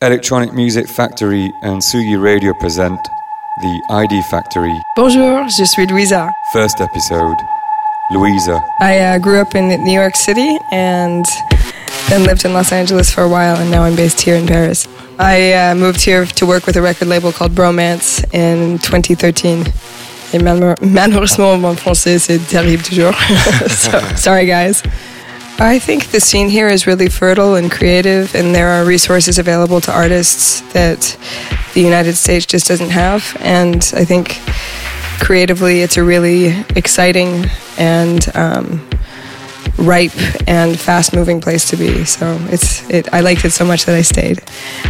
[0.00, 3.00] Electronic Music Factory and Tsugi Radio present
[3.62, 4.72] The ID Factory.
[4.94, 6.30] Bonjour, je suis Louisa.
[6.52, 7.36] First episode
[8.12, 8.60] Louisa.
[8.80, 11.26] I uh, grew up in New York City and
[12.10, 14.86] then lived in Los Angeles for a while, and now I'm based here in Paris.
[15.18, 19.64] I uh, moved here to work with a record label called Bromance in 2013.
[20.32, 23.14] Et malheureusement, mon français, c'est terrible toujours.
[23.66, 24.80] so, sorry, guys.
[25.60, 29.80] I think the scene here is really fertile and creative, and there are resources available
[29.80, 31.18] to artists that
[31.74, 33.36] the United States just doesn't have.
[33.40, 34.38] And I think
[35.18, 38.88] creatively, it's a really exciting and um,
[39.78, 40.16] ripe
[40.46, 42.04] and fast-moving place to be.
[42.04, 43.12] So it's it.
[43.12, 44.38] I liked it so much that I stayed.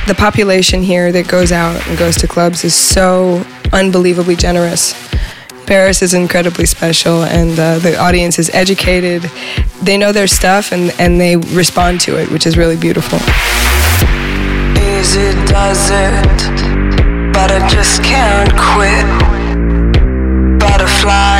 [0.07, 3.43] The population here that goes out and goes to clubs is so
[3.73, 4.93] unbelievably generous.
[5.69, 9.31] Paris is incredibly special, and uh, the audience is educated.
[9.83, 13.19] They know their stuff, and, and they respond to it, which is really beautiful.
[14.97, 16.39] Easy does it,
[17.35, 19.05] but I just can't quit.
[20.59, 21.38] Butterfly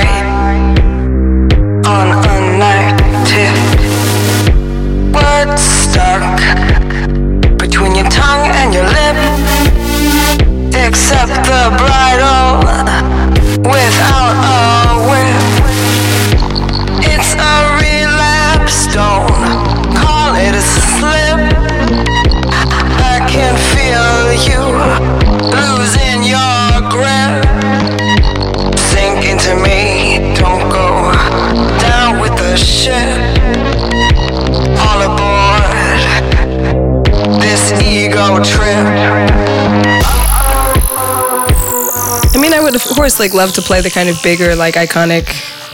[43.09, 45.27] would like love to play the kind of bigger, like iconic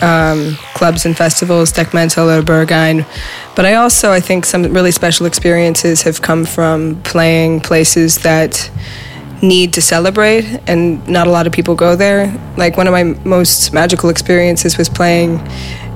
[0.02, 3.04] um, clubs and festivals, Dekmantel or Berghain.
[3.56, 8.70] But I also, I think some really special experiences have come from playing places that
[9.42, 12.32] need to celebrate, and not a lot of people go there.
[12.56, 15.40] Like one of my most magical experiences was playing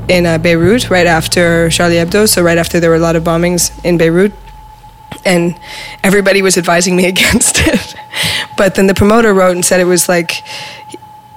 [0.09, 3.23] in uh, Beirut right after Charlie Hebdo, so right after there were a lot of
[3.23, 4.33] bombings in Beirut
[5.25, 5.59] and
[6.03, 7.95] everybody was advising me against it.
[8.57, 10.43] but then the promoter wrote and said it was like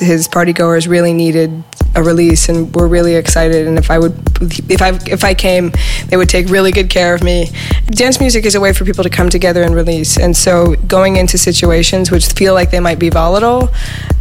[0.02, 1.64] his party goers really needed
[1.96, 5.72] a release and were really excited and if I would if I if I came
[6.08, 7.50] they would take really good care of me.
[7.88, 11.18] Dance music is a way for people to come together and release and so going
[11.18, 13.70] into situations which feel like they might be volatile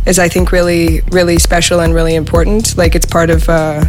[0.07, 2.77] is I think really really special and really important.
[2.77, 3.85] Like it's part of uh,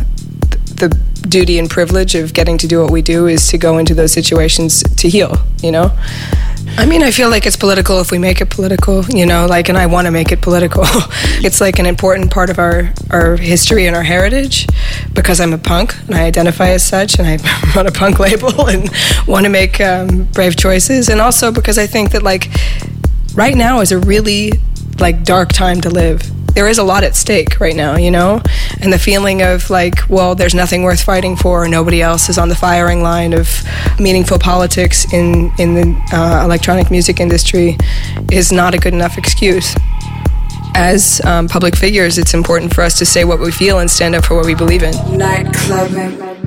[0.82, 0.98] the
[1.28, 4.12] duty and privilege of getting to do what we do is to go into those
[4.12, 5.92] situations to heal, you know?
[6.78, 9.70] I mean, I feel like it's political if we make it political, you know, like,
[9.70, 10.84] and I want to make it political.
[11.44, 14.68] it's like an important part of our, our history and our heritage
[15.14, 17.38] because I'm a punk and I identify as such and I
[17.76, 18.90] run a punk label and
[19.28, 21.10] want to make um, brave choices.
[21.10, 22.50] And also because I think that, like,
[23.36, 24.54] right now is a really,
[25.00, 26.22] like, dark time to live
[26.54, 28.42] there is a lot at stake right now, you know?
[28.82, 32.50] And the feeling of like, well, there's nothing worth fighting for, nobody else is on
[32.50, 33.48] the firing line of
[34.00, 37.78] meaningful politics in, in the uh, electronic music industry
[38.32, 39.76] is not a good enough excuse.
[40.74, 44.16] As um, public figures, it's important for us to say what we feel and stand
[44.16, 44.94] up for what we believe in.
[44.94, 46.41] Nightclubbing.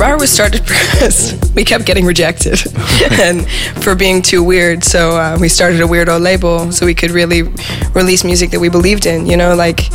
[0.00, 2.58] RAAR was started because we kept getting rejected
[3.20, 3.46] and
[3.82, 4.82] for being too weird.
[4.82, 7.42] So uh, we started a weirdo label so we could really
[7.94, 9.26] release music that we believed in.
[9.26, 9.90] You know, like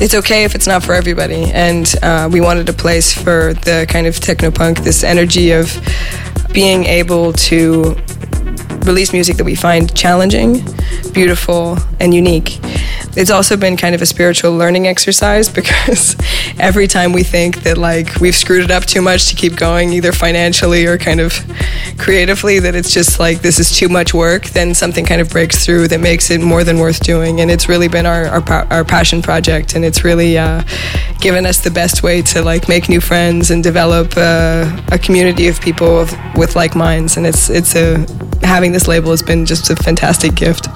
[0.00, 1.52] it's okay if it's not for everybody.
[1.52, 5.70] And uh, we wanted a place for the kind of techno punk, this energy of
[6.54, 7.94] being able to
[8.86, 10.64] release music that we find challenging,
[11.12, 12.58] beautiful, and unique
[13.16, 16.16] it's also been kind of a spiritual learning exercise because
[16.58, 19.92] every time we think that like we've screwed it up too much to keep going
[19.92, 21.32] either financially or kind of
[21.98, 25.64] creatively that it's just like this is too much work then something kind of breaks
[25.64, 27.40] through that makes it more than worth doing.
[27.40, 30.62] And it's really been our our, our passion project and it's really uh,
[31.20, 35.48] given us the best way to like make new friends and develop uh, a community
[35.48, 37.16] of people with, with like minds.
[37.16, 38.06] And it's it's a
[38.42, 40.66] having this label has been just a fantastic gift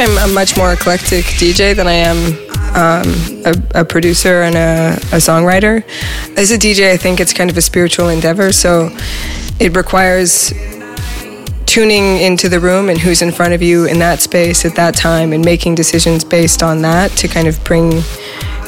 [0.00, 2.16] I'm a much more eclectic DJ than I am
[2.76, 5.82] um, a, a, producer and a, a songwriter.
[6.36, 8.90] As a DJ, I think it's kind of a spiritual endeavor, so
[9.58, 10.52] it requires
[11.66, 14.94] tuning into the room and who's in front of you in that space at that
[14.94, 18.00] time and making decisions based on that to kind of bring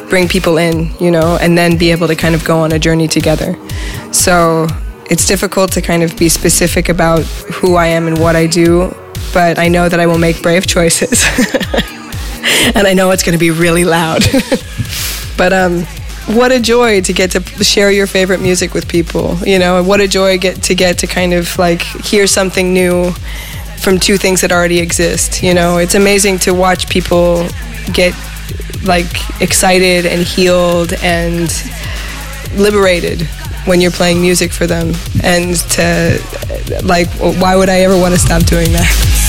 [0.08, 2.78] bring people in, you know, and then be able to kind of go on a
[2.78, 3.56] journey together.
[4.10, 4.66] So
[5.08, 7.22] it's difficult to kind of be specific about
[7.54, 8.92] who I am and what I do,
[9.32, 11.24] but I know that I will make brave choices.
[12.74, 14.22] and I know it's going to be really loud.
[15.36, 15.84] but um,
[16.34, 20.00] what a joy to get to share your favorite music with people, you know, what
[20.00, 23.12] a joy get to get to kind of like hear something new
[23.78, 25.78] from two things that already exist, you know.
[25.78, 27.46] It's amazing to watch people
[27.92, 28.14] get
[28.84, 29.10] like
[29.40, 31.50] excited and healed and
[32.54, 33.22] liberated
[33.64, 34.92] when you're playing music for them
[35.22, 36.18] and to
[36.84, 39.19] like why would I ever want to stop doing that?